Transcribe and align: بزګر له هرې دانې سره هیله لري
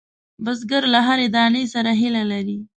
بزګر 0.43 0.83
له 0.93 0.99
هرې 1.07 1.27
دانې 1.35 1.63
سره 1.73 1.91
هیله 2.01 2.23
لري 2.31 2.57